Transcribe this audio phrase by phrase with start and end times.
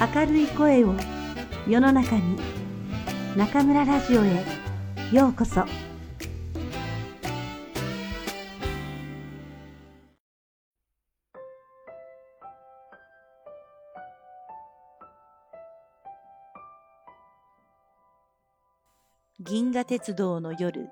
[0.00, 0.94] 明るい声を
[1.68, 2.38] 世の中に
[3.36, 4.42] 中村ラジオへ
[5.12, 5.66] ようこそ。
[19.38, 20.88] 銀河鉄道の夜。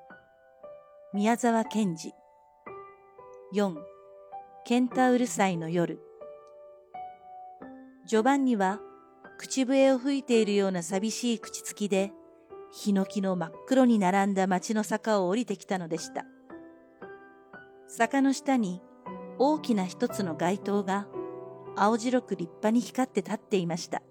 [1.15, 2.13] 宮沢賢治。
[3.55, 3.75] 4
[4.67, 5.99] ケンタウル祭の夜。
[8.07, 8.81] ジョバンニは
[9.39, 12.13] 口笛を吹いているような寂しい口つきで、
[12.73, 16.27] ヒノキの真っ黒に並んだ町の坂を降りてきたのでした。
[17.87, 18.83] 坂の下に
[19.39, 21.07] 大きな一つの街灯が
[21.77, 24.03] 青白く立派に光って立っていました。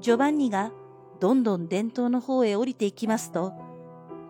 [0.00, 0.70] ジョバンニが
[1.18, 3.54] どんどん伝統の方へ降りていきますと、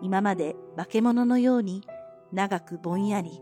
[0.01, 1.85] 今まで化け物のように
[2.31, 3.41] 長くぼんやり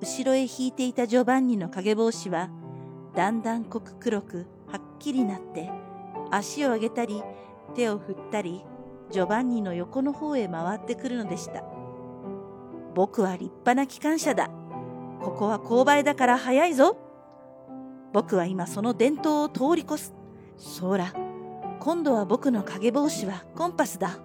[0.00, 2.48] 後ろへ引いていたジョバンニの影帽子は
[3.14, 4.46] だんだん濃く黒く
[4.94, 5.70] きりなって
[6.30, 7.22] 足を上げたり
[7.74, 8.64] 手を振ったり
[9.10, 11.62] ジョバンニの横の方へ回ってくるのでした。
[12.94, 14.48] 僕は立派な機関車だ。
[15.20, 16.96] ここは勾配だから早いぞ。
[18.12, 20.14] 僕は今その伝統を通り越す。
[20.56, 21.12] そら、
[21.80, 24.18] 今度は僕の影帽子はコンパスだ。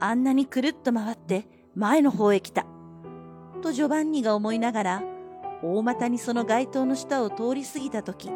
[0.00, 2.66] あんなにくるっと回って前の方へ来た。
[3.60, 5.02] とジョバンニが思いながら、
[5.62, 8.30] 大股にその街灯の下を通り過ぎたとき、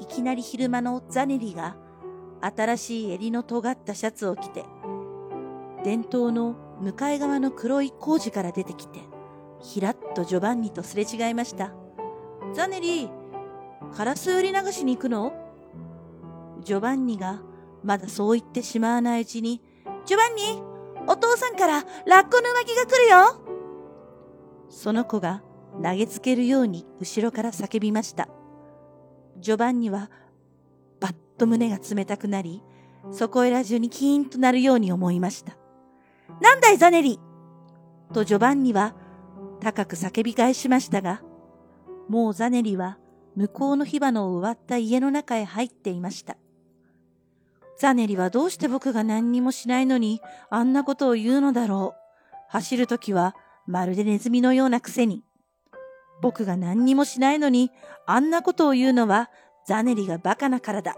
[0.00, 1.76] いきなり昼間のザネリが
[2.40, 4.64] 新しい襟の尖ったシャツを着て、
[5.84, 9.00] 伝統の向かい側の黒い工事から出てきて、
[9.60, 11.72] ひらっとジョバンニとすれ違いました。
[12.54, 13.10] ザネリー
[13.96, 15.32] カラス売り流しに行くの？
[16.62, 17.40] ジョバンニが
[17.82, 19.62] まだそう言ってしまわないうちに、
[20.04, 20.62] ジョバンニ
[21.06, 23.42] お父さんからラッコの巻きが来るよ
[24.68, 25.42] その子が
[25.82, 28.28] 投げつけるように後ろから叫びました。
[29.40, 30.10] ジョバンニは
[31.00, 32.62] バッと胸が冷たくなり、
[33.12, 35.56] そこへら中にキーンとなるように思いました。
[36.40, 37.18] なんだいザネリ
[38.12, 38.94] とジョバンニは
[39.60, 41.22] 高く叫び返しましたが、
[42.08, 42.98] もうザネリは
[43.36, 46.36] 向こうの火花を奪った家の中へ入っていました。
[47.78, 52.00] ザネリはどうして僕が何にもしないのにあんなことを言うのだろう。
[52.48, 55.22] 走るときはまるでネズミのようなくせに。
[56.20, 57.70] 僕が何にもしないのに、
[58.06, 59.30] あんなことを言うのは、
[59.66, 60.96] ザネリがバカなからだ。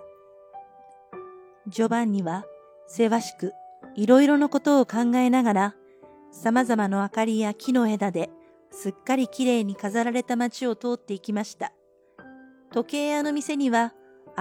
[1.66, 2.44] ジョバンニは、
[2.86, 3.52] せわしく、
[3.94, 5.74] いろいろなことを考えながら、
[6.32, 8.30] 様々な明かりや木の枝で、
[8.70, 11.72] すっかりきれいに飾られた街を通っていきました。
[12.72, 13.92] 時計屋の店には、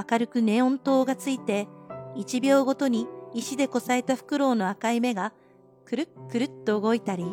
[0.09, 1.67] 明るくネオン灯がついて、
[2.15, 5.33] 一秒ごとに石でこさえたフクロウの赤い目が、
[5.85, 7.25] くるっくるっと動いたり、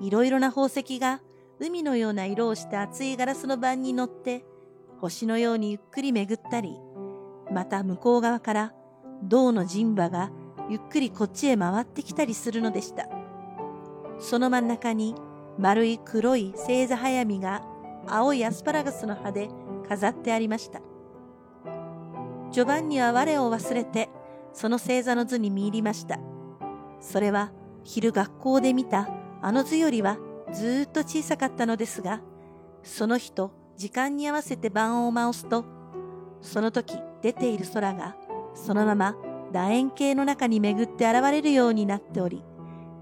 [0.00, 1.20] いろいろな宝石が
[1.60, 4.44] 海のような色をした厚いガラスの板に乗って
[5.00, 6.78] 星のようにゆっくり巡ったり、
[7.52, 8.72] また向こう側から
[9.22, 10.30] 銅の人馬が
[10.68, 13.08] ゆっくりこっちへ回ってきたりするのでした。
[14.20, 15.14] その真ん中に
[15.58, 17.62] 丸い黒い星座早見が
[18.06, 19.48] 青いアスパラガスの葉で
[19.88, 20.80] 飾ってありました。
[22.50, 24.08] ジョバンニは我を忘れて
[24.52, 26.20] その星座の図に見入りました。
[27.00, 27.50] それは
[27.82, 29.08] 昼学校で見た
[29.40, 30.18] あの図よりは
[30.52, 32.20] ずっと小さかったのですが、
[32.82, 35.64] その日と時間に合わせて番を回すと、
[36.40, 38.16] その時出ている空が
[38.54, 39.16] そのまま
[39.52, 42.44] 楕円形の中に巡って現れるようになっており、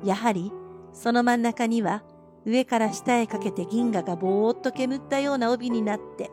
[0.04, 0.52] やはり
[0.92, 2.02] その真ん中には
[2.44, 6.30] 上から下へかけて銀河がぼーっと煙ったような帯になって、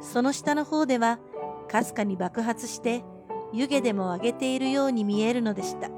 [0.00, 1.18] その下の方では
[1.68, 3.04] かすかに爆発して
[3.52, 5.88] 湯気でも上げているように見えるのでした。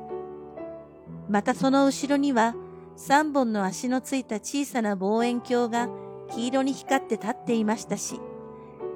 [1.29, 2.55] またその後ろには
[2.97, 5.89] 3本の足のついた小さな望遠鏡が
[6.35, 8.21] 黄色に光って立っていましたし、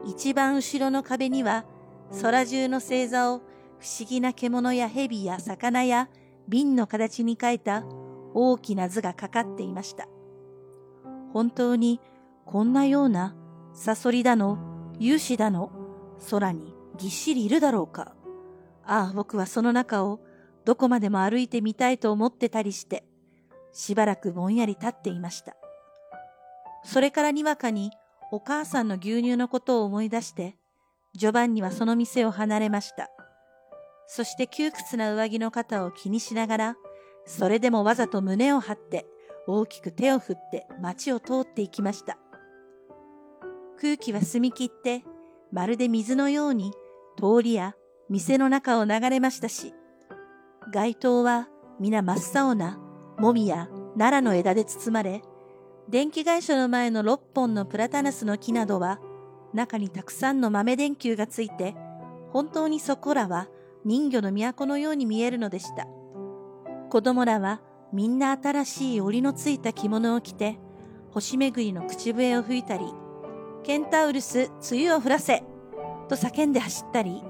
[0.04, 1.64] 一番後ろの壁には
[2.22, 3.38] 空中の星座を
[3.78, 6.08] 不思議な獣や蛇や魚や
[6.48, 7.84] 瓶の形に描いた
[8.32, 10.08] 大きな図がかかっていました。
[11.32, 12.00] 本当に
[12.44, 13.34] こんなような
[13.74, 14.58] サソリだの、
[14.98, 15.70] 勇士だの、
[16.30, 18.14] 空にぎっしりいるだろうか。
[18.84, 20.20] ああ、僕はその中を
[20.64, 23.04] どこまでも歩いてみたいと思ってたりして、
[23.76, 25.54] しばらくぼんやり立っていました。
[26.82, 27.90] それからにわかに
[28.32, 30.56] お母さんの牛乳のことを思い出して、
[31.14, 33.10] ジョバンニはその店を離れました。
[34.06, 36.76] そして窮屈な上着の肩を気にしながら、
[37.26, 39.04] それでもわざと胸を張って
[39.46, 42.16] 大きく手を振って街を通っていきました。
[43.78, 45.04] 空気は澄み切って、
[45.52, 46.72] まるで水のように
[47.18, 47.74] 通りや
[48.08, 49.74] 店の中を流れましたし、
[50.72, 52.80] 街灯は皆真っ青な
[53.18, 53.68] もみや
[53.98, 55.22] 奈良の枝で包まれ、
[55.88, 59.00] 電気会社の前の6本のプラタナスの木などは、
[59.54, 61.74] 中にたくさんの豆電球がついて、
[62.30, 63.48] 本当にそこらは
[63.84, 65.86] 人魚の都のように見えるのでした。
[66.90, 67.60] 子供らは
[67.92, 70.58] みんな新しい折りのついた着物を着て、
[71.12, 72.84] 星めぐりの口笛を吹いたり、
[73.62, 75.42] ケンタウルス、梅雨を降らせ
[76.08, 77.22] と叫んで走ったり、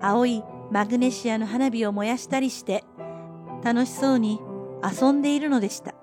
[0.00, 2.82] 青いマグネシアの花火を燃やしたりして、
[3.62, 4.40] 楽しそうに
[4.82, 5.94] 遊んでいるのでした。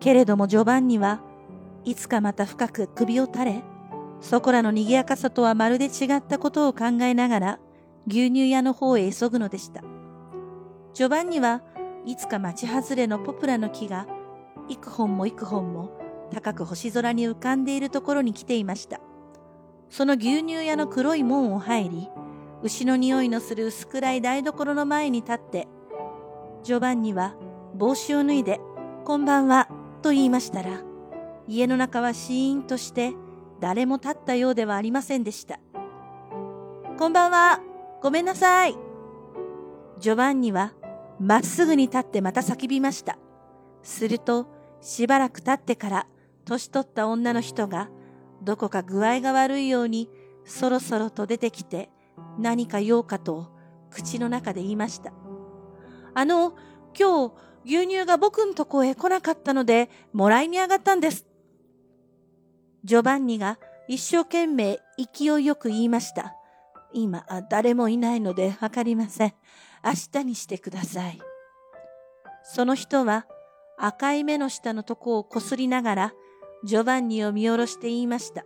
[0.00, 1.20] けれどもジョバンニは
[1.84, 3.64] いつかまた深く首を垂れ、
[4.20, 7.58] そこらの賑やかさとはまるで違ったことを考えながら
[8.06, 9.82] 牛乳屋の方へ急ぐのでした。
[10.94, 11.62] ジョバンニは
[12.04, 14.06] いつか町外れのポプラの木が
[14.68, 15.90] 幾本も幾本も
[16.32, 19.00] 高く星空に浮かんでいるところに来ていました。
[19.90, 22.08] その牛乳屋の黒い門を入り、
[22.62, 25.68] 牛の匂いのする薄暗い台所の前に立って、
[26.64, 27.34] ジョバンニは
[27.76, 28.58] 帽子を脱いで、
[29.04, 29.68] こんばんは、
[30.00, 30.82] と言いましたら、
[31.46, 33.12] 家の中はシーンとして
[33.60, 35.60] 誰も立ったようではありませんでした。
[36.98, 37.60] こんばんは、
[38.02, 38.78] ごめんなさい。
[39.98, 40.72] ジョバンニは
[41.20, 43.18] まっすぐに立ってまた叫びました。
[43.82, 44.46] すると、
[44.80, 46.06] しばらく経ってから、
[46.46, 47.90] 年取った女の人が、
[48.42, 50.08] どこか具合が悪いように、
[50.46, 51.90] そろそろと出てきて、
[52.38, 53.50] 何か用かと、
[53.90, 55.12] 口の中で言いました。
[56.14, 56.54] あの、
[56.98, 61.26] 今日、牛乳が僕んとこへ来なかったので、もらいに上がったんです。
[62.84, 63.58] ジョバンニが
[63.88, 66.34] 一生懸命勢いよく言いました。
[66.92, 69.34] 今、誰もいないのでわかりません。
[69.84, 71.20] 明日にしてください。
[72.44, 73.26] その人は
[73.76, 76.12] 赤い目の下のとこをこすりながら、
[76.64, 78.44] ジョバンニを見下ろして言いました。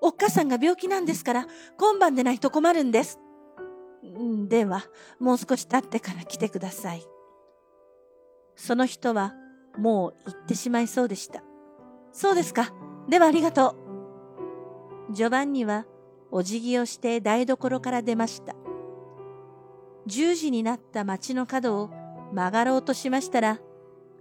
[0.00, 1.46] おっかさんが病気なんですから、
[1.78, 3.18] 今晩でないと困るんです。
[4.48, 4.82] では、
[5.18, 7.06] もう少し経ってから来てください。
[8.56, 9.34] その人は、
[9.76, 11.42] もう行ってしまいそうでした。
[12.12, 12.72] そうですか。
[13.08, 13.76] ではありがと
[15.10, 15.12] う。
[15.12, 15.84] ジョバンニは
[16.30, 18.54] お辞儀をして台所から出ました。
[20.06, 21.90] 十時になった町の角を
[22.32, 23.58] 曲がろうとしましたら、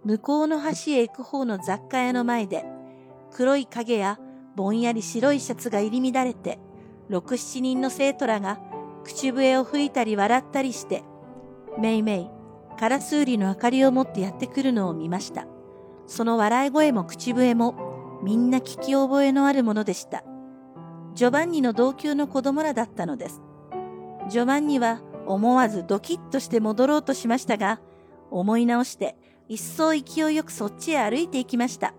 [0.04, 2.66] 向こうの橋へ行く方の雑貨屋の前で、
[3.32, 4.20] 黒い影や
[4.56, 6.60] ぼんやり白いシャツが入り乱れて、
[7.10, 8.60] 六七人の生徒らが
[9.04, 11.04] 口笛を吹いたり笑ったりして、
[11.80, 12.30] めいめい、
[12.80, 15.48] カラスウリの明かりを持ってやってくるのを見ました。
[16.08, 20.24] その笑い声も口笛もみんな聞き覚えのあるものでした。
[21.14, 23.42] ジョバンニの同級の子供らだったのです。
[24.30, 27.80] ジョバンニは思わずドキッとして戻ろうとしましたが、
[28.32, 29.16] 思い直して
[29.48, 31.94] 一層勢いよくそっちへ歩いていきました。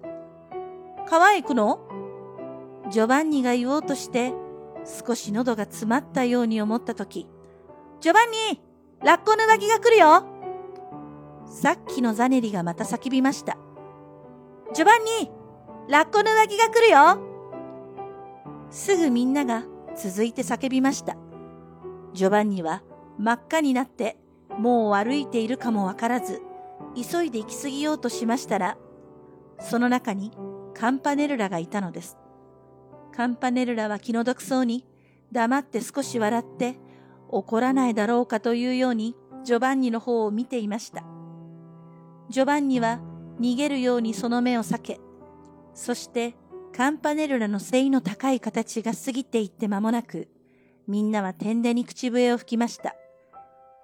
[1.06, 1.81] 川へ行くの？
[2.91, 4.32] ジョバンニが言おうとして、
[5.06, 7.27] 少し喉が詰まったように思ったとき、
[8.00, 8.61] ジョバンニ
[9.03, 10.27] ラッコのガキが来るよ
[11.46, 13.56] さっきのザネリがまた叫びました。
[14.75, 15.31] ジョバンニ
[15.88, 17.19] ラッコの浮気が来るよ
[18.70, 19.64] すぐみんなが
[19.96, 21.17] 続いて叫びました。
[22.12, 22.82] ジョバンニは
[23.19, 24.19] 真っ赤になって
[24.58, 26.43] もう歩いているかもわからず、
[26.94, 28.76] 急いで行き過ぎようとしましたら、
[29.61, 30.32] その中に
[30.75, 32.17] カンパネルラがいたのです。
[33.14, 34.85] カンパネルラは気の毒そうに
[35.31, 36.76] 黙って少し笑って
[37.29, 39.14] 怒らないだろうかというように
[39.44, 41.05] ジョバンニの方を見ていました。
[42.31, 43.00] ジョバンニは
[43.41, 45.00] 逃げるようにその目を避け、
[45.75, 46.35] そして
[46.75, 50.29] カンパネルラの背の高い形が過ぎていって間もなく、
[50.87, 52.94] みんなは天でに口笛を吹きました。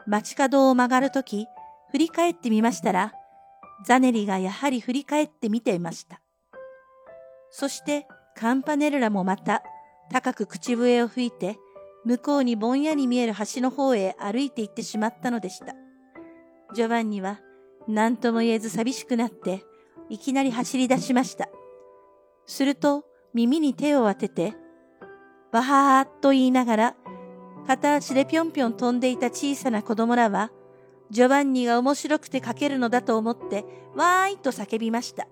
[0.06, 1.46] 街角を曲がるとき、
[1.92, 3.12] 振り返ってみましたら、
[3.86, 6.20] ザネリがやはり振り返って見ていました。
[7.50, 9.62] そしてカンパネルラもまた
[10.10, 11.58] 高く口笛を吹いて、
[12.04, 15.74] 向こうにぼんやり見える橋の方へ歩いて行ってしまったのでした。
[16.74, 17.40] ジョバンニは
[17.88, 19.64] 何とも言えず寂しくなって、
[20.08, 21.48] いきなり走り出しました。
[22.46, 24.54] すると耳に手を当てて、
[25.52, 26.96] わはーっと言いながら、
[27.66, 30.50] 片足でぴょんぴょん飛んでいた小さな子供らは、
[31.10, 33.64] ジョバンニが面白くて書けるのだと思って、
[33.96, 35.26] わーいと叫びました。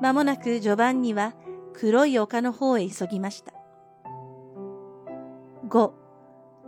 [0.00, 1.34] まもなくジョバンニは
[1.74, 3.52] 黒い丘の方へ急ぎました。
[5.68, 5.92] 5.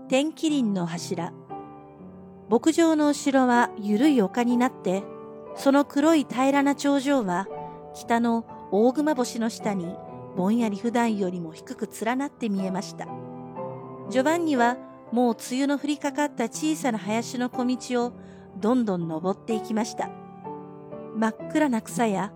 [0.08, 1.32] 天気林の柱。
[2.52, 5.04] 牧場の後ろは緩い丘になって、
[5.56, 7.48] その黒い平らな頂上は
[7.94, 9.96] 北の大熊星の下に
[10.36, 13.06] ぼんやり普段よりも低く連なって見えました。
[14.10, 14.76] ジョバンニは
[15.12, 18.12] もう梅雨の降りかかった小さな林の小道を
[18.60, 20.10] どんどん登っていきました。
[21.16, 22.34] 真っ暗な草や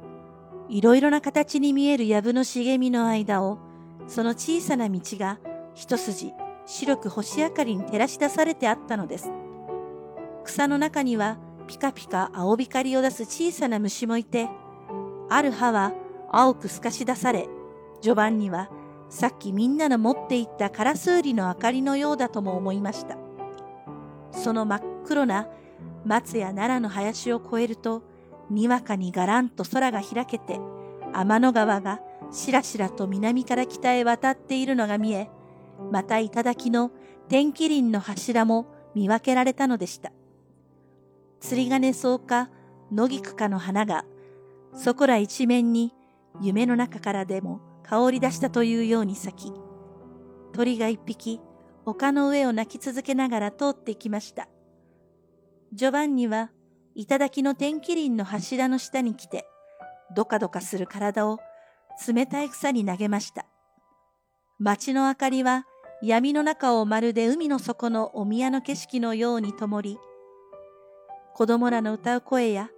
[0.71, 3.59] いろいろな形に見える藪の茂みの間を
[4.07, 5.41] その小さな道が
[5.75, 6.33] 一筋
[6.65, 9.31] 白く星明かりに照らし出されてあったのです。
[10.47, 14.49] 草の中にはピカピカ青光を出す小さな虫もいて、
[15.29, 15.93] ある葉は
[16.31, 17.49] 青く透かし出され、
[18.01, 18.71] 序盤には
[19.09, 23.17] さっきみんなの持っていったカラスウリの明かりのようだとも思いました。
[24.31, 25.49] その真っ黒な
[26.05, 28.03] 松や奈良の林を越えると、
[28.49, 30.61] にわかにがらんと空が開けて、
[31.13, 32.01] 天の川が
[32.31, 35.29] しらしらと南から北へ渡っているのが見え、
[35.91, 36.93] また頂の
[37.29, 40.13] 天気林の柱も見分けられたのでした。
[41.41, 42.51] 釣り金草か
[42.93, 44.05] 野菊かの花が、
[44.75, 45.93] そこら一面に
[46.41, 49.55] 夢の中からでも香り出したというように咲き、
[50.53, 51.41] 鳥が一匹
[51.85, 54.49] 丘の上を泣き続けながら通ってきました。
[55.73, 56.51] ジョバンニは
[56.95, 59.47] 頂の天気林の柱の下に来て、
[60.15, 61.39] どかどかする体を
[62.07, 63.47] 冷たい草に投げました。
[64.59, 65.67] 街の明かりは
[66.03, 69.99] 闇の中をまるで海の底のお宮の景色のように灯り、
[71.37, 72.71] 子供らの歌う声や、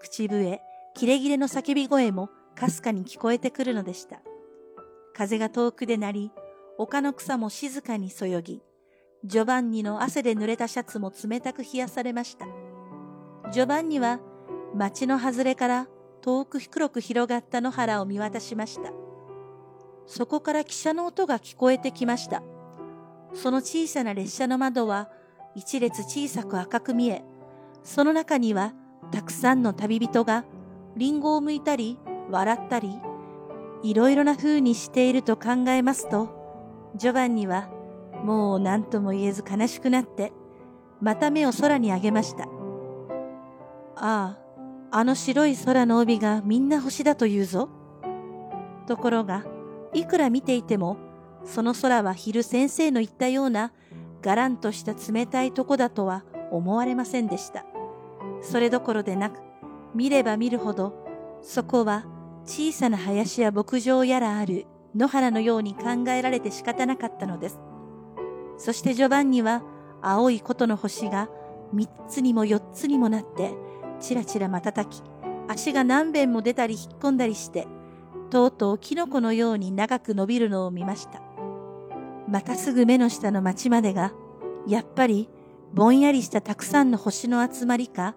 [0.00, 0.60] 口笛、
[0.96, 4.20] キレキレの叫び声もかすかに聞こえてくるのでした。
[5.16, 6.32] 風が遠くで鳴り、
[6.76, 8.62] 丘の草も静かにそよぎ、
[9.24, 12.46] ジョバンニの汗で濡れたシャツも冷たく冷やされました。
[13.52, 14.18] ジョバンニは
[14.74, 15.86] 街の外れから
[16.20, 18.92] 遠く黒く広がった野原を見渡しました。
[20.06, 22.42] そこから汽車の音が聞こえてきました。
[23.34, 25.10] その小さな列車の窓は
[25.54, 27.24] 一列小さく赤く見え、
[27.84, 28.72] その中には
[29.12, 30.44] たくさんの旅人が
[30.96, 31.98] リンゴを剥いたり
[32.30, 32.98] 笑ったり、
[33.82, 37.68] いろいろな風にしていると考えますと、ジョバンニは
[38.24, 40.32] もう何とも言えず悲しくなって、
[41.00, 42.44] また目を空に上げました。
[43.96, 44.38] ああ、
[44.90, 47.68] あの白い空の帯がみんな星だと言うぞ。
[48.86, 49.44] ところが、
[49.92, 50.96] いくら見ていても、
[51.44, 53.72] その空は昼先生の言ったような、
[54.22, 57.66] がらんとした冷たいとこだとは思われませんでした。
[58.42, 59.40] それどころでなく、
[59.94, 60.94] 見れば見るほど、
[61.42, 62.04] そこは
[62.44, 67.60] 小さな林や牧場やらある野原のように考えられて仕方なかったのです。
[68.58, 69.62] そしてジョバンニは
[70.02, 71.28] 青い琴の星が
[71.72, 73.54] 三つにも四つにもなって
[74.00, 75.02] ちらちら瞬き、
[75.48, 77.66] 足が何遍も出たり引っ込んだりして、
[78.30, 81.22] とうとうキノコのように長く伸びるのを見ました。
[82.28, 84.12] またすぐ目の下の町までが、
[84.66, 85.28] やっぱり
[85.74, 88.14] ぼんやりしたたくさんの星の集まりか、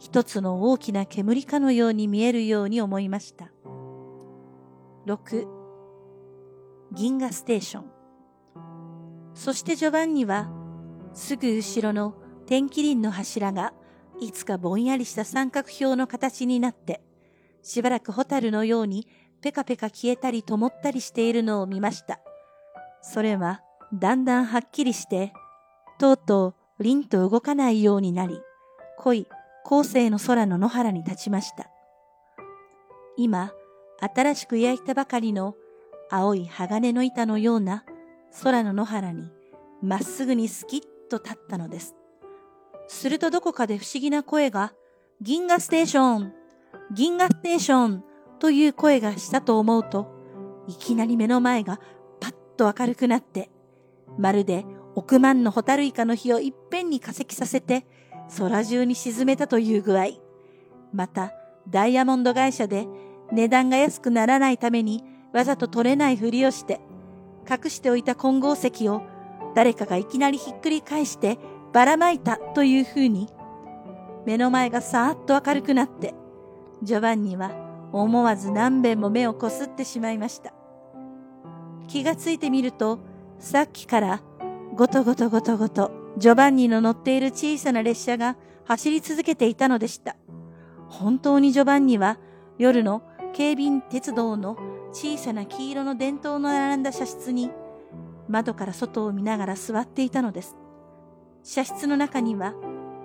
[0.00, 3.52] 一つの大きな煙かのように見えるように思いました。
[5.06, 5.46] 6.
[6.90, 7.84] 銀河ステーション。
[9.34, 10.50] そしてジョバンニは、
[11.14, 13.72] すぐ後ろの天気輪の柱が
[14.20, 17.04] いつかぼんやりした三角標の形になって、
[17.62, 19.06] しばらくホタルのように
[19.42, 22.18] ペカペカ消えたり灯ったりしているのを見ました。
[23.00, 23.62] それは
[23.94, 25.32] だんだんはっきりして、
[26.00, 28.40] とうとう凛と動かないようになり、
[28.98, 29.26] 濃い
[29.64, 31.70] 後世の空の野原に立ちました。
[33.16, 33.52] 今、
[34.14, 35.54] 新しく焼いたばかりの
[36.10, 37.84] 青い鋼の板のような
[38.42, 39.30] 空の野原に
[39.82, 41.94] まっすぐにスキッと立ったのです。
[42.88, 44.72] するとどこかで不思議な声が、
[45.20, 46.32] 銀河ステーション
[46.92, 48.04] 銀河ステーション
[48.38, 50.14] という声がしたと思うと、
[50.68, 51.80] いきなり目の前が
[52.20, 53.50] パッと明るくなって、
[54.18, 54.64] まるで
[54.96, 57.86] 億万のホタルイカの火をいっぺんに化石させて、
[58.38, 60.06] 空中に沈めたという具合。
[60.92, 61.32] また、
[61.68, 62.86] ダイヤモンド会社で
[63.30, 66.80] 値段が安くならないためにわざと取れないふりをして、
[67.48, 69.02] 隠しておいた混合石を
[69.54, 71.38] 誰かがいきなりひっくり返して
[71.74, 73.28] ばらまいたというふうに、
[74.24, 76.14] 目の前がさーっと明るくなって、
[76.82, 77.52] ジョバンニは
[77.92, 80.54] 思わず何遍も目をこすってしまいました。
[81.86, 82.98] 気がついてみると、
[83.38, 84.22] さっきから
[84.76, 90.16] ごとごとごとごとジョバンニの乗っている小さな列車が走り続けていたのでした。
[90.90, 92.18] 本当にジョバンニは
[92.58, 93.02] 夜の
[93.32, 94.58] 警備鉄道の
[94.92, 97.50] 小さな黄色の電灯の並んだ車室に
[98.28, 100.56] 窓から外を見ながら座っていたのです。
[101.42, 102.52] 車室の中には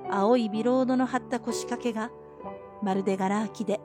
[0.09, 2.11] 青いビロードの張った腰掛けが
[2.83, 3.79] まるで柄空きで、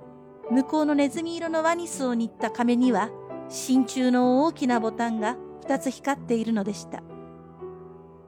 [0.51, 3.11] 向こうのネズミ色のワニスを煮った亀には
[3.49, 7.01] 真鍮の大きなボタンが二つ光っているのでした。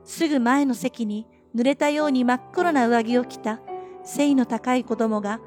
[0.08, 3.60] すぐ前の席に濡れたように真っ黒な上着を着た
[4.02, 5.38] 背の高い子供が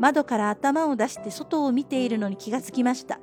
[0.00, 3.20] 窓から頭を出して外を見ているのに気がつきました。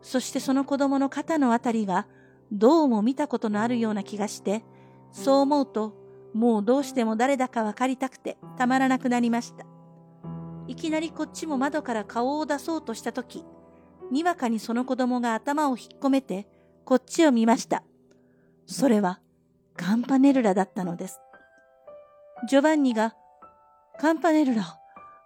[0.00, 2.06] そしてその子供の肩のあたりが
[2.50, 4.64] どうも見たことのあるような気がして、
[5.12, 5.94] そう思うと
[6.32, 9.66] もうどうしても誰だかわかりたくてたまらなくなりました。
[10.66, 13.44] いきなりこっちも窓から顔を出そうとしたとき、
[14.10, 16.48] にわかにその子供が頭を引っ込めて、
[16.86, 17.82] こっちを見ました。
[18.64, 19.20] それは、
[19.78, 21.20] カンパネルラだったのです。
[22.48, 23.14] ジョバンニが、
[23.98, 24.78] カンパネルラ、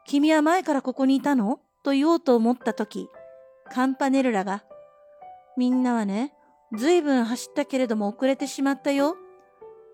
[0.06, 1.58] 君は前からここにいたの？
[1.82, 3.08] と言おうと思ったとき、
[3.72, 4.62] カンパネルラが、
[5.56, 6.34] みんなはね、
[6.76, 9.16] ずいぶん走ったけれども遅れてしまったよ。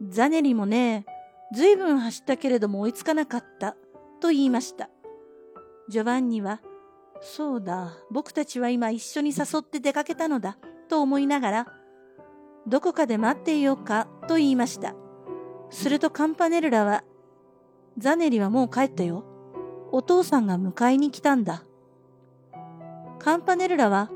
[0.08, 1.06] ザネリもね、
[1.54, 3.76] ずいぶん走ったけれども追いつかなかった、
[4.20, 4.90] と言いました。
[5.88, 6.60] ジョバンニは、
[7.20, 11.66] そうだ、僕たちは今一緒に誘って出かけたのだ、と思いながら、
[12.68, 14.94] どこかで待っていようか、と言いました。
[15.70, 17.02] するとカンパネルラは、
[17.96, 19.24] ザネリはもう帰ったよ。
[19.90, 21.64] お父さんが迎えに来たんだ。
[23.18, 24.10] カンパネルラは、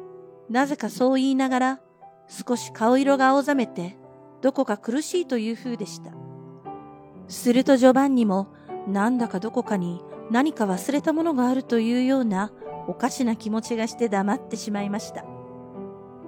[0.50, 1.80] なぜかそう言いながら、
[2.28, 3.96] 少し顔色が青ざめて、
[4.42, 6.12] どこか苦しいという風でした。
[7.28, 8.48] するとジョバンニも、
[8.86, 12.52] なんだかどこかに何か忘れたものがあるというような
[12.86, 15.24] おかしな気持ちがして黙ってしまいました。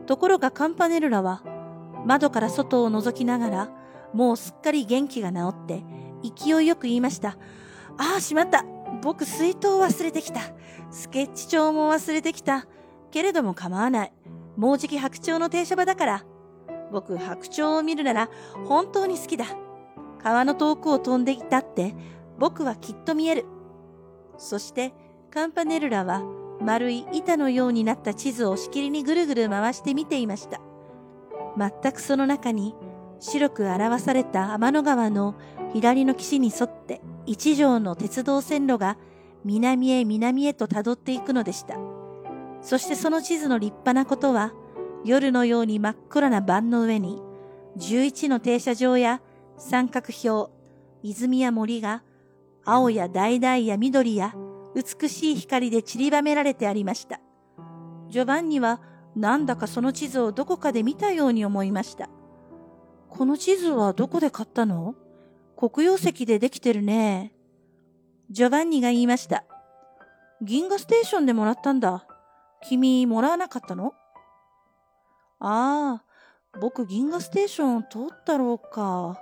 [0.06, 1.42] ところがカンパネルラは、
[2.04, 3.70] 窓から外を覗きながら、
[4.12, 5.82] もうすっかり元気が治って、
[6.22, 7.36] 勢いよく言いました。
[7.98, 8.64] ああ、しまった
[9.02, 10.40] 僕水筒を忘れてきた。
[10.90, 12.66] スケッチ帳も忘れてきた。
[13.10, 14.12] けれども構わない。
[14.56, 16.24] もうじき白鳥の停車場だから。
[16.92, 18.28] 僕、白鳥を見るなら
[18.66, 19.46] 本当に好きだ。
[20.22, 21.94] 川の遠くを飛んでいたって
[22.38, 23.44] 僕はきっと見える。
[24.38, 24.94] そして
[25.30, 26.22] カンパネルラは
[26.60, 30.60] 丸い板のようになった地図をしきりにぐるぐる回して見ていました。
[31.56, 32.74] 全くその中に
[33.20, 35.34] 白く表された天の川の
[35.72, 38.98] 左の岸に沿って一条の鉄道線路が
[39.44, 41.76] 南へ南へと辿っていくのでした。
[42.62, 44.52] そしてその地図の立派なことは、
[45.04, 47.20] 夜のように真っ暗な盤の上に、
[47.76, 49.20] 11の停車場や
[49.58, 50.46] 三角標、
[51.02, 52.02] 泉や森が、
[52.64, 54.34] 青や橙や緑や
[54.74, 57.20] 美しい光で散りばめられてありました。
[58.08, 58.80] ジョバンニは
[59.16, 62.08] なんだかその地図をどこかで見たように思いました。
[63.08, 64.94] この地図はどこで買ったの？
[65.56, 67.32] 黒曜石でできてるね。
[68.30, 69.44] ジョバンニが言いました。
[70.42, 72.06] 銀河ステーションでもらったんだ。
[72.66, 73.94] 君、もらわなかったの？
[75.38, 76.04] ああ、
[76.60, 79.20] 僕銀河ステーションを通ったろうか。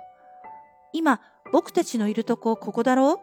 [0.91, 3.21] 今、僕たちのいるとこ、ここだろ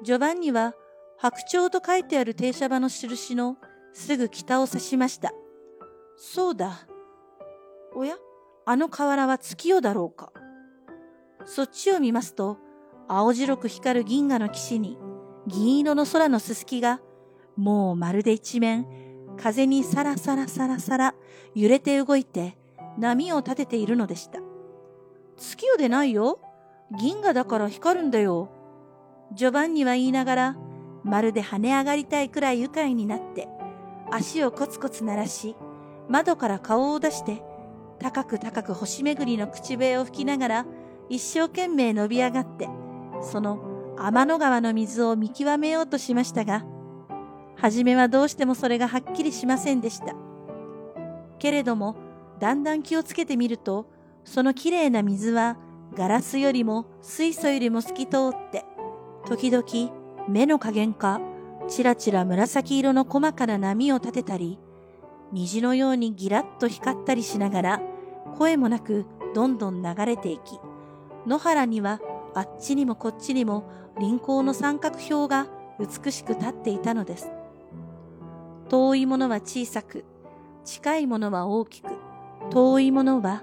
[0.00, 0.04] う？
[0.04, 0.74] ジョバンニは、
[1.18, 3.56] 白鳥と書いてある停車場の印の
[3.92, 5.32] すぐ北を指しました。
[6.16, 6.86] そうだ。
[7.94, 8.16] おや？
[8.64, 10.32] あの河原は月夜だろうか？
[11.44, 12.58] そっちを見ますと、
[13.08, 14.96] 青白く光る銀河の岸に、
[15.46, 17.00] 銀色の空のすすきが、
[17.56, 18.86] もうまるで一面、
[19.36, 21.14] 風にさらさらさらさら
[21.54, 22.56] 揺れて動いて、
[22.98, 24.38] 波を立てているのでした。
[25.36, 26.38] 月夜でないよ。
[26.96, 28.50] 銀河だから光るんだよ。
[29.34, 30.56] ジョバンニは言いながら、
[31.02, 33.48] まるで跳ね上がりたいくらい愉快になって、
[34.10, 35.56] 足をコツコツ鳴らし、
[36.12, 37.42] 窓から顔を出して、
[37.98, 40.66] 高く高く星めぐりの口笛を吹きながら、
[41.08, 42.68] 一生懸命伸び上がって、
[43.22, 46.66] その天の川の水を見極めようとしましたが、
[47.56, 50.14] はじめはどうしてもそれがはっきりしませんでした。
[51.38, 51.96] けれども、
[52.38, 53.86] だんだん気をつけてみると、
[54.24, 55.56] そのきれいな水は
[55.94, 58.66] ガラスよりも水素よりも透き通って、
[59.26, 61.22] 時々目の加減か、
[61.68, 64.58] ちらちら紫色の細かな波を立てたり、
[65.32, 67.80] 虹のようにギラッと光ったりしながら、
[68.36, 70.60] 声もなくどんどん流れていき、
[71.26, 72.00] 野原には
[72.34, 73.64] あっちにもこっちにも
[73.98, 75.46] 輪行の三角標が
[75.78, 77.30] 美しく立っていたのです。
[78.68, 80.04] 遠いものは小さく、
[80.64, 81.88] 近いものは大きく、
[82.50, 83.42] 遠いものは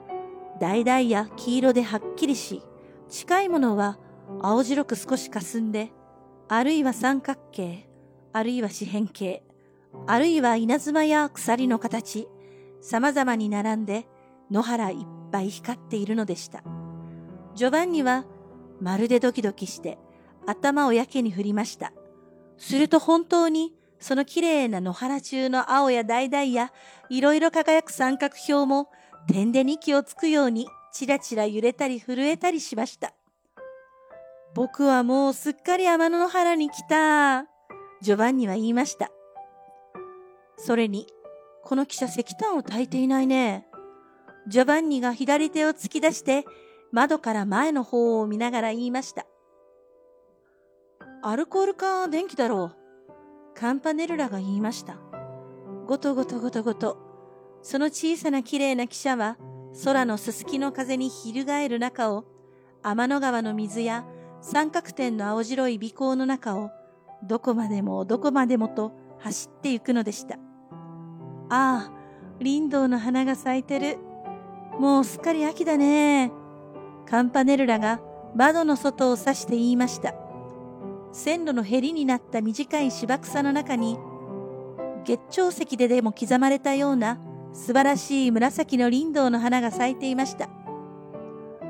[0.60, 2.62] 橙や黄色ではっきりし、
[3.10, 3.98] 近いものは
[4.42, 5.92] 青白く少し霞んで、
[6.48, 7.90] あるいは三角形、
[8.34, 9.44] あるいは四辺形、
[10.08, 12.28] あるいは稲妻や鎖の形、
[12.82, 14.08] 様々に並んで
[14.52, 16.64] 野原いっぱい光っているのでした。
[17.56, 18.26] ジョバンニは
[18.80, 19.98] まるでドキドキして
[20.48, 21.94] 頭をやけに振りました。
[22.58, 26.72] すると本当にその綺麗な野原中の青や橙や
[27.10, 28.90] いろいろ輝く三角標も
[29.28, 33.14] 点でに気をつくようにちらちら揺れたり震えたりしました。
[34.56, 37.46] 僕はもうすっかり天の原に来た。
[38.02, 39.12] ジョバンニは言いました。
[40.60, 41.08] それに、
[41.64, 43.66] この汽車石炭を焚いていないね。
[44.48, 46.44] ジョバンニが左手を突き出して
[46.92, 49.26] 窓から前の方を見ながら言いました。
[51.22, 52.76] アルコールか電気だろう。
[53.54, 54.98] カンパネルラが言いました。
[55.86, 56.98] ごとごとごとごと。
[57.62, 59.38] その小さな綺麗な汽車は
[59.86, 62.26] 空のすすきの風に翻る中を
[62.82, 64.06] 天の川の水や
[64.42, 66.72] 三角点の青白い尾行の中を
[67.24, 70.40] どこまでもどこまでもと走ってゆくのでした。
[71.50, 71.92] ああ、
[72.42, 73.98] 林道の花が咲いてる。
[74.80, 76.32] もうすっかり秋だね。
[77.06, 78.00] カンパネルラが
[78.36, 80.14] 窓の外を指して言いました。
[81.12, 83.98] 線路のへりになった短い芝草の中に、
[85.06, 87.20] 月長石ででも刻まれたような
[87.52, 90.50] 素晴らしい紫の林道の花が咲いていました。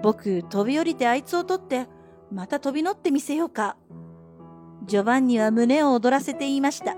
[0.03, 1.87] 僕、飛び降りてあいつを取って、
[2.31, 3.77] また飛び乗ってみせようか。
[4.85, 6.95] ジョバンニは胸を躍らせて言いました。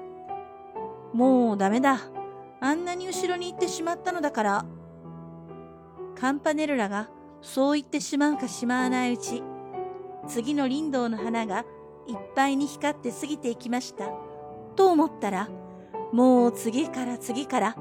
[1.14, 2.11] もうダメだ。
[2.64, 4.66] あんなに後ろに行ってしまったのだから。
[6.16, 7.10] カンパネルラが
[7.42, 9.42] そう言ってしまうかしまわないうち、
[10.28, 11.66] 次の林道の花が
[12.08, 14.10] いっぱいに光って過ぎていきました。
[14.76, 15.50] と思ったら、
[16.14, 17.76] もう次から次から、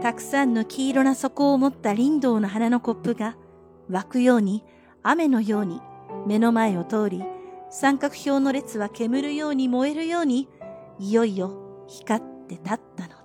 [0.00, 3.36] たくさんの黄色な底を持った林道の花のコップが、
[3.90, 4.64] 湧くように、
[5.02, 5.82] 雨のように、
[6.26, 7.22] 目の前を通り、
[7.68, 10.48] 三角標の列は煙るように燃えるように、
[10.98, 13.21] いよいよ光って立ったの。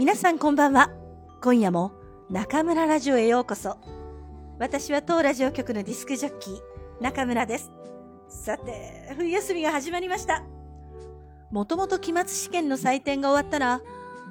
[0.00, 0.90] 皆さんこんばんは。
[1.42, 1.92] 今夜も
[2.30, 3.76] 中村ラジオへようこそ。
[4.58, 6.60] 私は当ラジオ局のディスクジョッキー、
[7.02, 7.70] 中村です。
[8.26, 10.42] さて、冬休みが始まりました。
[11.50, 13.82] もともと期末試験の採点が終わったら、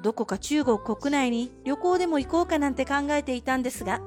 [0.02, 4.00] どこか中国国内に旅行でも行こうかなんて考えていたんですが、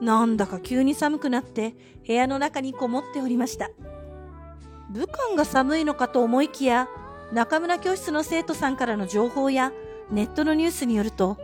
[0.00, 1.76] なんだか急に寒くなって
[2.08, 3.70] 部屋の中にこもっておりました。
[4.90, 6.88] 武漢が寒いのかと思いきや、
[7.32, 9.70] 中村教室の生徒さんからの情報や
[10.10, 11.36] ネットのニュースによると、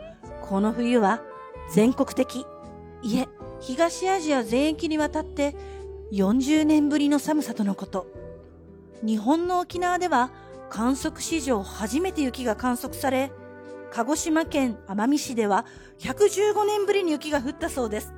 [0.43, 1.21] この冬は
[1.73, 2.47] 全国的、
[3.03, 3.29] いえ、
[3.61, 5.55] 東アジア全域にわたって
[6.13, 8.07] 40年ぶりの寒さとのこと。
[9.03, 10.31] 日本の沖縄では
[10.71, 13.33] 観測史上初めて雪が観測され、
[13.91, 15.67] 鹿児島県奄美市では
[16.01, 18.13] 115年ぶりに雪が降ったそうです。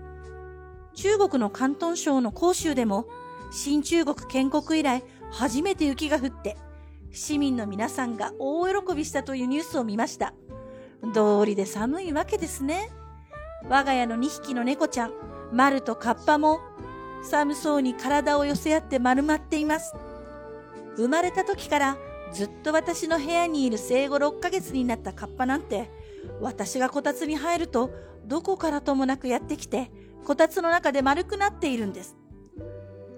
[0.95, 3.07] 中国の広東省の広州でも
[3.51, 6.57] 新中国建国以来初めて雪が降って
[7.17, 10.35] 市民の皆さんが大喜びしたというニュースを見ました。
[11.15, 12.91] 道理で寒いわけですね。
[13.71, 15.13] 我が家の2匹の猫ちゃん、
[15.51, 16.61] 丸とカッパも
[17.23, 19.95] 寒そうに体を寄せ合って丸まっています。
[20.97, 21.97] 生まれた時から
[22.33, 25.91] ずっと私の部屋にいる生後6ヶ月になったカッパなんて、
[26.43, 27.91] 私がこたつに入ると
[28.27, 29.91] どこからともなくやってきて、
[30.27, 32.15] こたつの中で丸くなっているんです。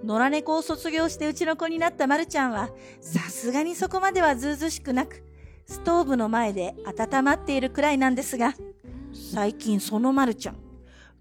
[0.05, 5.25] 野良猫を卒業してうちの子になったまるちゃんは、さすがにそこまではずうずしくなく、
[5.67, 8.55] ストーブの前で温まっているくらいなんですが、
[9.33, 10.57] 最近そのまるちゃん、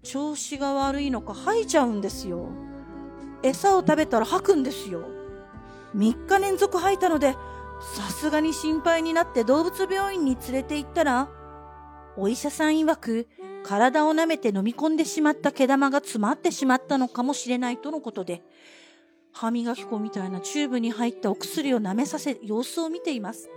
[0.02, 2.48] 調子が悪いのか吐いちゃうんですよ。
[3.42, 5.02] 餌を食べたら吐くんですよ。
[5.96, 7.34] 3日連続吐いたので、
[7.94, 11.28] さすがに心配になって動物病院に連れて行ったら、
[12.16, 13.28] お医者さん曰く、
[13.64, 18.42] 体を舐めて飲み込んでしまった毛玉が詰まってしまったのかもしれないとのことで、
[19.38, 23.48] 歯磨き粉みたいなチューブに入ったお薬を舐めさせ、様子を見ています。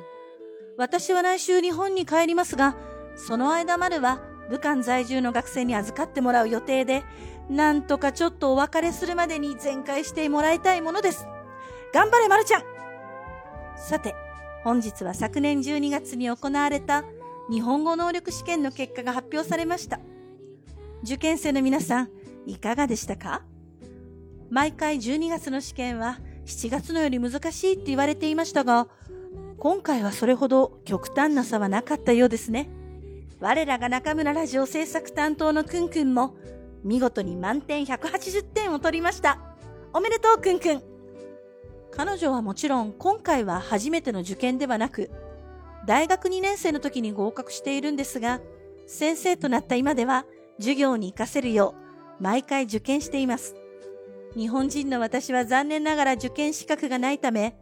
[0.78, 2.78] 私は来週日本に帰りますが、
[3.16, 7.04] その間までは武漢在住の学生に預かってもらう予定で、
[7.50, 11.26] なんとかちょっとお別れするまでに全開してもらいたいものです。
[11.92, 12.64] 頑張れ、まるちゃん
[13.76, 14.14] さて、
[14.64, 17.06] 本日は昨年12月に行われた
[17.50, 20.00] 日本語能力試験の結果が発表されました。
[21.04, 22.10] 受験生の皆さん、
[22.46, 23.42] いかがでしたか？
[24.52, 28.90] 毎回12月の試験は7月のより難しいって言われていましたが、
[29.58, 32.70] 今回はそれほど極端な差はなかったようですね。
[33.40, 36.36] 我らが中村ラジオ制作担当のくんくんも、
[36.84, 39.40] 見事に満点180点を取りました。
[39.94, 40.84] おめでとうくんくん。
[41.92, 45.12] 彼女はもちろん今回は初めての受験ではなく、
[45.88, 48.42] 大学2年生の時に合格しているんですが、
[48.86, 50.26] 先生となった今では
[50.58, 51.74] 授業に活かせるよ
[52.20, 53.61] う毎回受験しています。
[54.36, 57.56] 日本人の私は残念ながら受験資格がないため、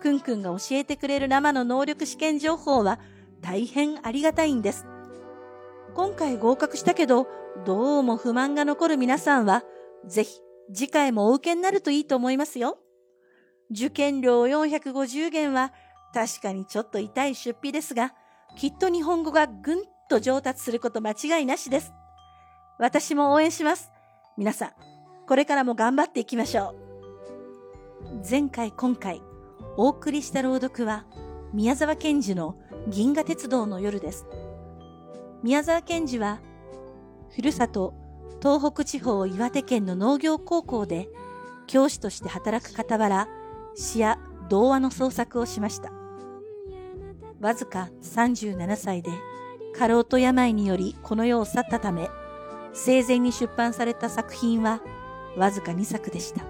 [0.00, 2.98] くんくんが教えてくれる生の能力試験情報は
[3.40, 4.86] 大変ありがたいんです。
[5.94, 7.26] 今回合格したけど、
[7.64, 9.62] どうも不満が残る皆さんは、
[10.06, 10.40] ぜひ
[10.72, 12.78] 次回もお受けになるといいと思いますよ。
[13.70, 15.72] 受験料450元は
[16.14, 18.14] 確かにちょっと痛い出費ですが、
[18.56, 21.92] きっと日本語がぐんと上達すること間違いなしです。
[22.78, 23.90] 私も応援します。
[24.36, 24.70] 皆さん、
[25.26, 26.74] これからも頑張っていきましょ
[28.02, 28.28] う。
[28.28, 29.22] 前回今回、
[29.76, 31.04] お送りした朗読は、
[31.52, 34.26] 宮沢賢治の銀河鉄道の夜です。
[35.42, 36.40] 宮沢賢治は、
[37.34, 37.94] ふるさと、
[38.40, 41.08] 東北地方岩手県の農業高校で、
[41.66, 43.28] 教師として働く傍ら、
[43.74, 45.90] 詩や童話の創作をしました。
[47.40, 49.10] わずか37歳で
[49.76, 52.08] 過労と病によりこの世を去ったため、
[52.72, 54.80] 生前に出版された作品は
[55.36, 56.42] わずか2作でした。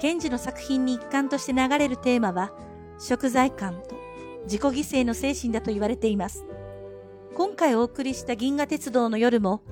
[0.00, 2.52] 賢治の作品に一環として流れるテーマは、
[2.98, 3.94] 食材感と
[4.44, 6.44] 自己犠牲の精神だと言われています。
[7.34, 9.62] 今回お送りした銀河鉄道の夜も、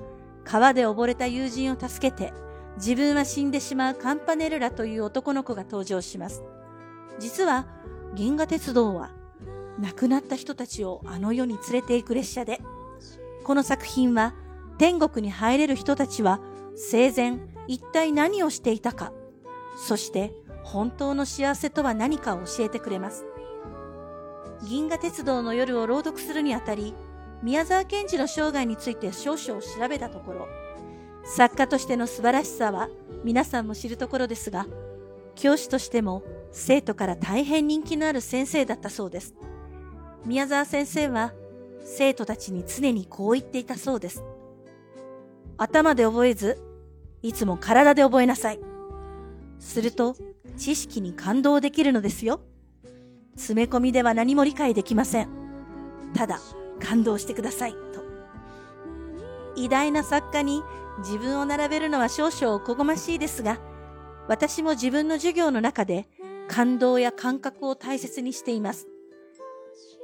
[0.43, 2.33] 川で溺れた友人を助けて、
[2.77, 6.43] 自分は死んでしまうカンパネルラという男の子が登場します。
[7.19, 7.67] 実は、
[8.15, 9.11] 銀河鉄道は
[9.79, 12.61] 亡くなった人たちをあの世に連れて行く列車で、
[13.43, 14.33] この作品は
[14.77, 16.39] 天国に入れる人たちは
[16.75, 19.11] 生前一体何をしていたか、
[19.77, 20.33] そして
[20.63, 23.25] 本当の幸せとは何かを教えてくれます。
[24.67, 26.93] 銀河鉄道の夜を朗読するにあたり、
[27.43, 30.47] 宮沢賢治の生涯について少々調べたところ、
[31.23, 32.89] 作家としての素晴らしさは
[33.23, 34.65] 皆さんも知るところですが、
[35.35, 39.35] 教師としても生徒から大変人気のある先生だったそうです。
[40.25, 41.33] 宮沢先生は
[41.83, 44.23] 生徒たちに常にこう言っていたそうです。
[45.57, 46.61] 頭で覚えず、
[47.27, 48.59] いつも体で覚えなさい。
[49.57, 50.15] すると、
[50.57, 52.39] 知識に感動できるのですよ。
[53.35, 55.29] 詰め込みでは何も理解できません。
[56.13, 56.39] ただ、
[56.79, 57.77] 感動してください、と。
[59.55, 60.61] 偉大な作家に
[60.99, 63.57] 自分を並べるのは少々おこがましいですが、
[64.27, 66.07] 私も自分の授業の中で
[66.47, 68.87] 感動や感覚を大切にしています。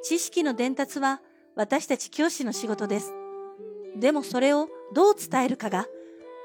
[0.01, 1.21] 知識の伝達は
[1.55, 3.13] 私たち教師の仕事です。
[3.95, 5.85] でもそれをどう伝えるかが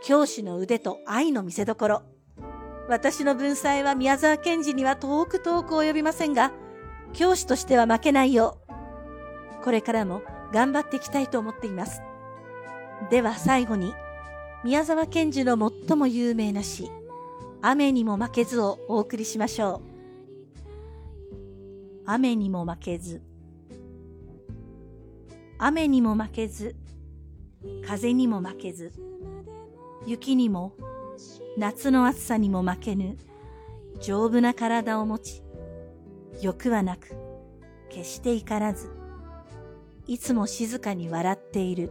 [0.02, 2.02] 教師の腕と愛の見せ所。
[2.88, 6.52] 私の文才は宮沢賢治には遠く遠く及びませんが、
[7.12, 8.58] 教師としては負けないよ
[9.60, 12.02] う、これからも頑張っていきたいと思っています。
[13.10, 13.94] では最後に、
[14.64, 15.56] 宮沢賢治の
[15.88, 16.90] 最も有名な詩、
[17.62, 19.96] 雨にも負けずをお送りしましょう。
[22.06, 23.22] 雨にも負けず。
[25.58, 26.76] 雨にも負けず、
[27.84, 28.92] 風にも負けず、
[30.06, 30.72] 雪にも
[31.56, 33.16] 夏の暑さにも負けぬ
[34.00, 35.42] 丈夫な体を持ち、
[36.40, 37.16] 欲はなく、
[37.88, 38.90] 決して怒らず、
[40.06, 41.90] いつも静かに笑っている。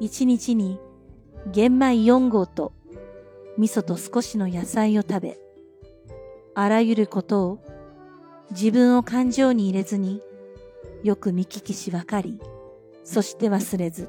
[0.00, 0.80] 一日に
[1.52, 2.72] 玄米四合と
[3.56, 5.38] 味噌と少しの野菜を食べ、
[6.54, 7.58] あらゆることを
[8.50, 10.20] 自分を感情に入れずに
[11.04, 12.40] よく見聞きしわかり、
[13.04, 14.08] そして忘れず。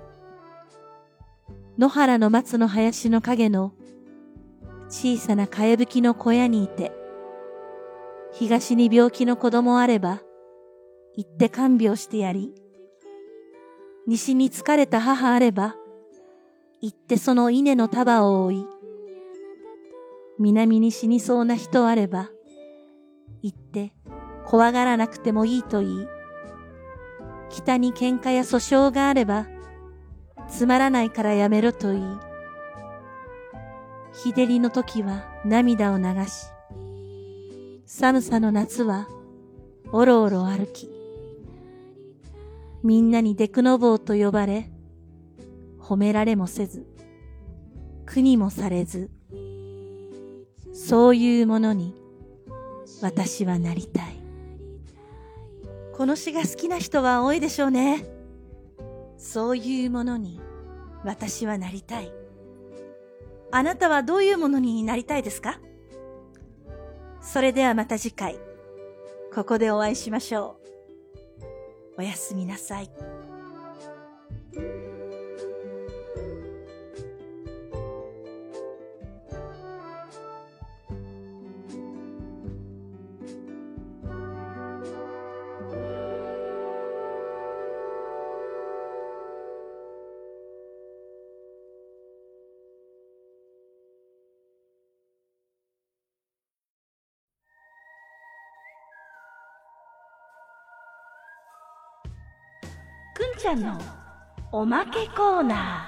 [1.77, 3.73] 野原の松の林の影の
[4.89, 6.91] 小さなかやぶきの小屋にいて、
[8.31, 10.21] 東に病気の子供あれば、
[11.15, 12.53] 行って看病してやり、
[14.05, 15.75] 西に疲れた母あれば、
[16.79, 18.65] 行ってその稲の束を追い、
[20.37, 22.29] 南に死にそうな人あれば、
[23.41, 23.93] 行って
[24.45, 26.07] 怖がらなくてもいいと言い、
[27.49, 29.47] 北に喧嘩や訴訟があれば、
[30.55, 32.17] つまらないからやめろと言い、
[34.13, 36.45] 日照りの時は涙を流し、
[37.87, 39.07] 寒さの夏は
[39.91, 40.91] おろおろ歩き、
[42.83, 44.69] みんなにデクノボーと呼ばれ、
[45.79, 46.85] 褒められもせず、
[48.05, 49.09] 苦にもされず、
[50.71, 51.95] そういうものに
[53.01, 54.17] 私はなりたい。
[55.93, 58.05] この詩が好きな人は多いでしょうね。
[59.17, 60.42] そういうものに
[61.03, 62.11] 私はなりたい。
[63.51, 65.59] あなたはどういうものになりたいですか？
[67.21, 68.39] それではまた次回、
[69.33, 70.57] ここでお会いしましょ
[71.97, 71.99] う。
[71.99, 72.89] おやすみなさい。
[103.38, 103.78] んちゃんの
[104.50, 105.86] おまけコーナ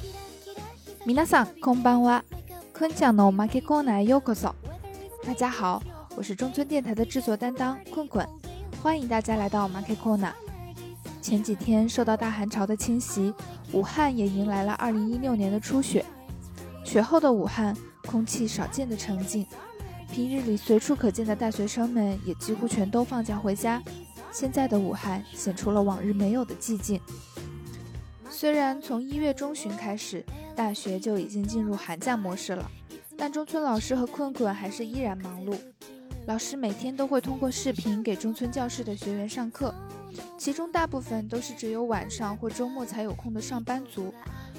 [0.00, 1.06] ー。
[1.06, 2.24] 皆さんこんばんは，
[2.72, 4.54] くんちゃんのおまけコーナーへようこそ。
[5.24, 5.80] 大家好，
[6.16, 8.26] 我是中村电台的制作担当困困，
[8.82, 10.32] 欢迎大家来到 Market Corner。
[11.22, 13.32] 前几天受到大寒潮的侵袭，
[13.72, 16.04] 武汉也迎来了2016年的初雪。
[16.84, 19.46] 雪后的武汉，空气少见的沉静，
[20.10, 23.82] 平日里随处可见的大学生们也几乎全都放假回家。
[24.31, 26.99] 现在的武汉显出了往日没有的寂静。
[28.29, 32.71] 虽然从一月中旬开始，大学就已经进入寒假模式了，
[33.17, 35.55] 但中村老师和困困还是依然忙碌。
[36.27, 39.73] 老师每天都会通过视频给中村教室的学员上课，
[40.37, 44.13] 其中大部分都是只有晚上或周末才有空的上班族。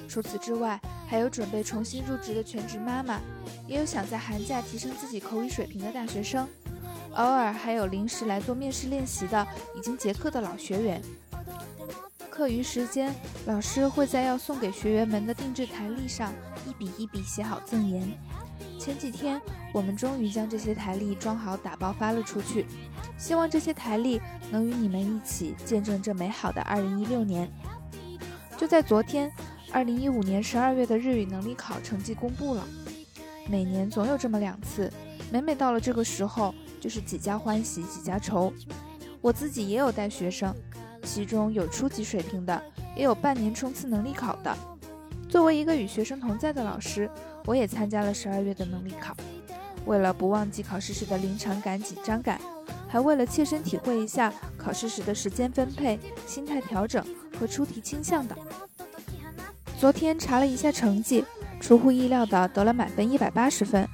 [0.09, 3.21] 除此之外，还有准备重新入职的全职妈妈，
[3.67, 6.47] 也有想在寒假提升自己口语水平的大学生，
[7.15, 9.47] 偶尔还有临时来做面试练习的
[9.77, 11.03] 已经结课的老学员。
[12.31, 13.15] 课余时间，
[13.47, 16.33] 老师会在要送给学员们的定制台历上
[16.67, 18.11] 一笔一笔写好赠言。
[18.79, 19.41] 前几天，
[19.73, 22.67] 我们终于将这些台历装好打包发了出去，
[23.19, 24.21] 希望这些台历
[24.51, 27.49] 能与你们一起见证这美好的2016年。
[28.57, 29.31] 就在昨天
[29.73, 32.67] ，2015年12月的日语能力考成绩公布了。
[33.49, 34.91] 每年总有这么两次，
[35.31, 38.53] 每每到了这个时候，就是几家欢喜几家愁。
[39.21, 40.53] 我自己也有带学生。
[41.05, 42.63] 其中有初级水平的，
[42.97, 44.57] 也有半年冲刺能力考的。
[45.29, 47.11] 作为一个与学生同在的老师，
[47.45, 49.17] 我也参加了十二月的能力考。
[49.85, 52.41] 为了不忘记考试时的临场感、紧张感，
[52.89, 57.05] 还为了切身体会一下考试时的时间分配、心态调整
[57.39, 58.37] 和出题倾向的。
[59.81, 61.25] 昨天查了一下成绩，
[61.59, 63.89] 出乎意料的得了满分一百八十分。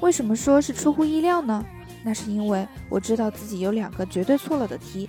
[0.00, 1.64] 为什么说是出乎意料呢？
[2.04, 5.08] 那是因为我知道自己有两个绝对错了的题。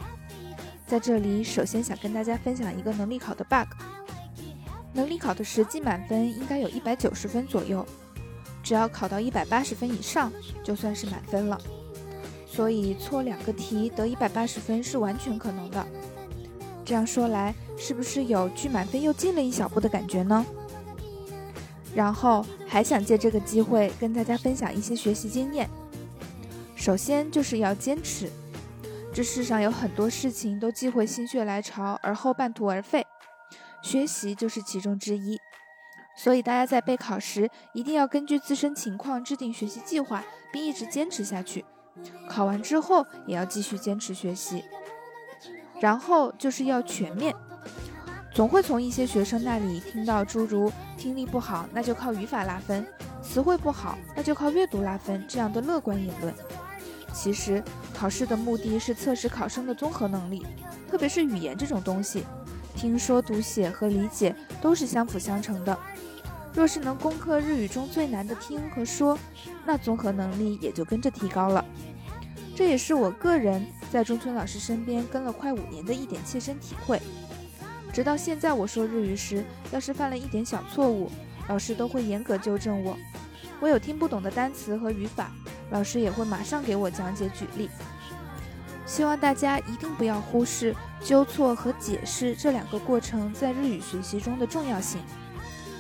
[0.88, 3.68] 在这里，首先想跟大家分享一个能力考的 bug。
[4.94, 7.86] 能力考的实际满分应该有一百九十分左右，
[8.64, 10.32] 只要考到一百八十分以上，
[10.64, 11.60] 就算是满分了。
[12.48, 15.86] 所以错两个题得一百八十分是完全可能的。
[16.86, 20.46] 这样说来，是不是有距满分又近了一小步的感觉呢？
[21.94, 25.70] 然后还想借这个机会跟大家分享一些学习经验。
[26.76, 28.30] 首先就是要坚持。
[29.14, 33.06] 这世上有很多事情都忌讳心血来潮，而后半途而废，
[33.82, 35.40] 学习就是其中之一。
[36.18, 41.64] 所以大家在备考时，一定要根据自身情况制定学习计划，并一直坚持下去。
[42.30, 44.64] 考完之后也要继续坚持学习。
[45.80, 47.34] 然后就是要全面。
[48.34, 52.84] 总会从一些学生那里听到诸如听力不好，那就靠语法拉分；
[53.22, 56.34] 词汇不好，那就靠阅读拉分这样的乐观言论。
[57.16, 57.64] 其实，
[57.98, 60.46] 考试的目的是测试考生的综合能力，
[60.92, 62.26] 特别是语言这种东西，
[62.76, 65.76] 听说读写和理解都是相辅相成的。
[66.54, 69.18] 若是能攻克日语中最难的听和说，
[69.66, 71.64] 那综合能力也就跟着提高了。
[72.54, 77.02] 这也是我个人在中村老师身边跟了快五年的一点切身体会。
[77.94, 81.10] 直到现在，我说日语时，要是犯了一点小错误，
[81.48, 82.98] 老师都会严格纠正我。
[83.62, 85.32] 我有听不懂的单词和语法。
[85.71, 87.71] 老师也会马上给我讲解举例，
[88.87, 95.01] 希望大家一定不要忽视纠错和解释这两个过程在日语学习中的重要性，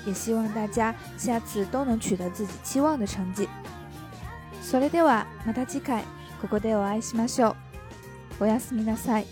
[0.07, 3.49] 也希望大家下次都能取得自己期望的成绩。
[4.63, 6.05] それではまた次回
[6.41, 7.57] ここでお会いしましょ
[8.41, 8.45] う。
[8.45, 9.27] おやすみなさい。